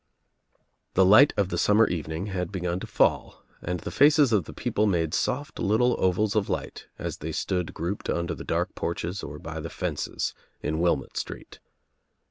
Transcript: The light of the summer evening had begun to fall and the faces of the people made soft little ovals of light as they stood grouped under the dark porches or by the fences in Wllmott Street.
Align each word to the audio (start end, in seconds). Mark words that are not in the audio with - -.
The 0.95 1.05
light 1.05 1.31
of 1.37 1.49
the 1.49 1.59
summer 1.59 1.85
evening 1.85 2.25
had 2.25 2.51
begun 2.51 2.79
to 2.79 2.87
fall 2.87 3.43
and 3.61 3.81
the 3.81 3.91
faces 3.91 4.33
of 4.33 4.45
the 4.45 4.51
people 4.51 4.87
made 4.87 5.13
soft 5.13 5.59
little 5.59 5.95
ovals 5.99 6.35
of 6.35 6.49
light 6.49 6.87
as 6.97 7.17
they 7.17 7.31
stood 7.31 7.75
grouped 7.75 8.09
under 8.09 8.33
the 8.33 8.43
dark 8.43 8.73
porches 8.73 9.21
or 9.21 9.37
by 9.37 9.59
the 9.59 9.69
fences 9.69 10.33
in 10.63 10.77
Wllmott 10.79 11.17
Street. 11.17 11.59